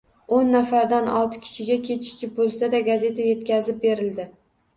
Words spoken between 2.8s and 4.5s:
gazeta yetkazib berildi.